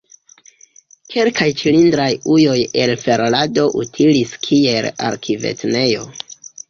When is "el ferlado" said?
2.85-3.67